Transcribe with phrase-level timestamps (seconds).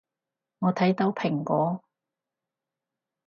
[0.57, 1.83] 我睇到蘋果